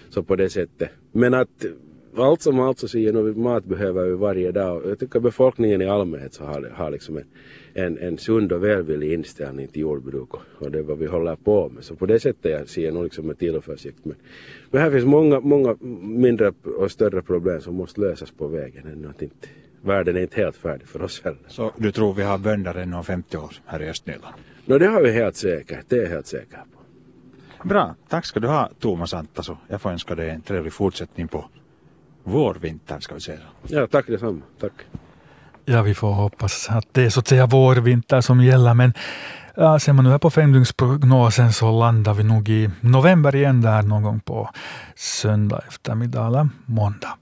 så 0.09 0.23
på 0.23 0.35
det 0.35 0.49
sättet. 0.49 0.89
Men 1.11 1.33
att 1.33 1.65
allt 2.17 2.41
som 2.41 2.59
allt 2.59 2.79
så 2.79 2.87
säger 2.87 3.13
nog 3.13 3.37
mat 3.37 3.65
behöver 3.65 4.05
vi 4.05 4.11
varje 4.11 4.51
dag 4.51 4.81
jag 4.85 4.99
tycker 4.99 5.19
befolkningen 5.19 5.81
i 5.81 5.85
allmänhet 5.85 6.33
så 6.33 6.43
har, 6.43 6.71
har 6.73 6.91
liksom 6.91 7.17
en, 7.17 7.25
en, 7.73 7.97
en 7.97 8.17
sund 8.17 8.51
och 8.51 8.63
välvillig 8.63 9.13
inställning 9.13 9.67
till 9.67 9.81
jordbruk 9.81 10.33
och, 10.33 10.41
och 10.57 10.71
det 10.71 10.79
är 10.79 10.83
vad 10.83 10.97
vi 10.97 11.05
håller 11.05 11.35
på 11.35 11.69
med. 11.69 11.83
Så 11.83 11.95
på 11.95 12.05
det 12.05 12.19
sättet 12.19 12.51
jag 12.51 12.69
ser 12.69 12.85
jag 12.85 12.93
nog 12.93 13.03
liksom 13.03 13.27
med 13.27 13.39
tillförsikt. 13.39 14.05
Men, 14.05 14.15
men 14.71 14.81
här 14.81 14.91
finns 14.91 15.05
många, 15.05 15.39
många 15.39 15.75
mindre 16.01 16.53
och 16.77 16.91
större 16.91 17.21
problem 17.21 17.61
som 17.61 17.75
måste 17.75 18.01
lösas 18.01 18.31
på 18.31 18.47
vägen. 18.47 18.87
Ännu 18.87 19.09
att 19.09 19.21
inte, 19.21 19.47
världen 19.81 20.17
är 20.17 20.21
inte 20.21 20.41
helt 20.41 20.55
färdig 20.55 20.87
för 20.87 21.01
oss 21.01 21.21
heller. 21.23 21.39
Så 21.47 21.71
du 21.77 21.91
tror 21.91 22.13
vi 22.13 22.23
har 22.23 22.37
bönder 22.37 22.75
ännu 22.75 22.95
om 22.95 23.03
50 23.03 23.37
år 23.37 23.51
här 23.65 23.81
i 23.81 23.89
Östnyland? 23.89 24.35
No, 24.65 24.77
det 24.77 24.87
har 24.87 25.01
vi 25.01 25.11
helt 25.11 25.35
säkert, 25.35 25.85
det 25.87 25.97
är 25.97 26.01
jag 26.01 26.09
helt 26.09 26.27
säker 26.27 26.57
på. 26.57 27.67
Bra, 27.67 27.95
tack 28.09 28.25
ska 28.25 28.39
du 28.39 28.47
ha 28.47 28.69
Thomas 28.79 29.13
Anttaso. 29.13 29.57
Jag 29.67 29.81
får 29.81 29.89
önska 29.89 30.15
dig 30.15 30.29
en 30.29 30.41
trevlig 30.41 30.73
fortsättning 30.73 31.27
på 31.27 31.45
vårvinter 32.23 32.99
ska 32.99 33.15
vi 33.15 33.21
säga. 33.21 33.39
Ja, 33.67 33.87
tack 33.87 34.07
detsamma. 34.07 34.41
Tack. 34.59 34.73
Ja, 35.65 35.81
vi 35.81 35.93
får 35.93 36.11
hoppas 36.11 36.69
att 36.69 36.87
det 36.91 37.03
är 37.03 37.09
så 37.09 37.19
att 37.19 37.27
säga 37.27 37.45
vårvinter 37.45 38.21
som 38.21 38.43
gäller, 38.43 38.73
men 38.73 38.93
ja, 39.55 39.79
ser 39.79 39.93
man 39.93 40.05
nu 40.05 40.11
här 40.11 40.17
på 40.17 40.29
femdygnsprognosen 40.29 41.53
så 41.53 41.79
landar 41.79 42.13
vi 42.13 42.23
nog 42.23 42.49
i 42.49 42.69
november 42.81 43.35
igen 43.35 43.61
där 43.61 43.81
någon 43.81 44.03
gång 44.03 44.19
på 44.19 44.49
söndag 44.95 45.61
eftermiddag 45.67 46.27
eller 46.27 46.49
måndag. 46.65 47.17